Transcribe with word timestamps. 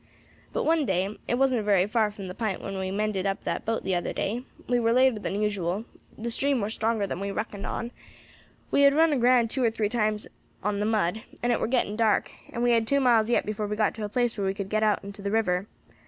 But 0.51 0.63
one 0.63 0.83
day 0.87 1.15
it 1.27 1.37
wasn't 1.37 1.63
very 1.63 1.85
far 1.85 2.09
from 2.09 2.25
the 2.25 2.33
pint 2.33 2.59
where 2.59 2.79
we 2.79 2.89
mended 2.89 3.27
up 3.27 3.43
that 3.43 3.65
boat 3.65 3.83
the 3.83 3.93
other 3.93 4.13
day 4.13 4.43
we 4.67 4.79
war 4.79 4.91
later 4.93 5.19
than 5.19 5.39
usual; 5.39 5.85
the 6.17 6.31
stream 6.31 6.59
war 6.59 6.71
stronger 6.71 7.05
than 7.05 7.19
we 7.19 7.29
reckoned 7.29 7.67
on, 7.67 7.91
we 8.71 8.81
had 8.81 8.95
run 8.95 9.13
aground 9.13 9.51
two 9.51 9.61
or 9.61 9.69
three 9.69 9.89
times 9.89 10.27
on 10.63 10.79
the 10.79 10.87
mud, 10.87 11.21
and 11.43 11.51
it 11.53 11.59
war 11.59 11.67
getting 11.67 11.95
dark, 11.95 12.31
and 12.51 12.63
we 12.63 12.71
had 12.71 12.87
two 12.87 12.99
miles 12.99 13.29
yet 13.29 13.45
before 13.45 13.67
we 13.67 13.75
got 13.75 13.93
to 13.93 14.03
a 14.03 14.09
place 14.09 14.39
where 14.39 14.47
we 14.47 14.55
could 14.55 14.69
get 14.69 14.81
out 14.81 15.03
into 15.03 15.21
the 15.21 15.29
river. 15.29 15.67